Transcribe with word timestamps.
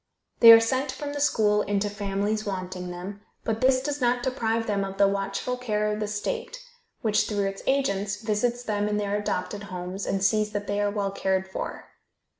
They 0.39 0.51
are 0.51 0.59
sent 0.59 0.91
from 0.91 1.13
the 1.13 1.19
school 1.19 1.61
into 1.61 1.87
families 1.87 2.43
wanting 2.43 2.89
them, 2.89 3.21
but 3.43 3.61
this 3.61 3.83
does 3.83 4.01
not 4.01 4.23
deprive 4.23 4.65
them 4.65 4.83
of 4.83 4.97
the 4.97 5.07
watchful 5.07 5.57
care 5.57 5.93
of 5.93 5.99
the 5.99 6.07
state, 6.07 6.57
which, 7.01 7.27
through 7.27 7.45
its 7.45 7.61
agents, 7.67 8.19
visits 8.19 8.63
them 8.63 8.89
in 8.89 8.97
their 8.97 9.15
adopted 9.15 9.65
homes, 9.65 10.07
and 10.07 10.23
sees 10.23 10.53
that 10.53 10.65
they 10.65 10.81
are 10.81 10.89
well 10.89 11.11
cared 11.11 11.47
for. 11.47 11.89